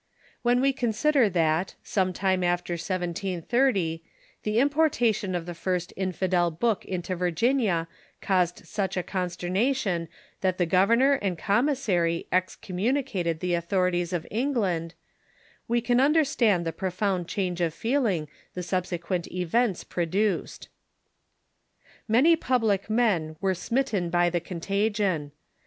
When 0.41 0.61
we 0.61 0.73
consider 0.73 1.29
that, 1.29 1.75
some 1.83 2.11
time 2.11 2.43
after 2.43 2.73
1730, 2.73 4.03
the 4.41 4.57
importation 4.59 5.35
of 5.35 5.45
the 5.45 5.53
first 5.53 5.93
infidel 5.95 6.49
book 6.49 6.83
into 6.85 7.15
Virginia 7.15 7.87
502 8.19 8.25
THE 8.25 8.25
CHURCH 8.25 8.33
IN 8.33 8.33
THE 8.33 8.49
UNITED 8.49 8.65
STATES 8.65 8.77
caused 8.81 8.91
such 8.95 8.97
a 8.97 9.05
consternation 9.43 10.07
that 10.41 10.57
the 10.57 10.65
governor 10.65 11.13
and 11.21 11.37
commis 11.37 11.77
sary 11.83 12.25
excommunicated 12.31 13.41
the 13.41 13.53
authorities 13.53 14.11
of 14.11 14.25
England, 14.31 14.95
we 15.67 15.79
can 15.81 15.99
un 15.99 16.15
derstand 16.15 16.63
the 16.63 16.73
profound 16.73 17.27
change 17.27 17.61
of 17.61 17.71
feeling 17.71 18.27
the 18.55 18.63
subsequent 18.63 19.31
events 19.31 19.83
produced. 19.83 20.69
Many 22.07 22.35
public 22.35 22.89
men 22.89 23.35
were 23.39 23.53
smitten 23.53 24.09
by 24.09 24.31
the 24.31 24.39
contagion. 24.41 25.31